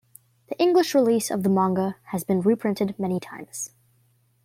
[0.49, 3.69] The English release of the manga has been reprinted many times.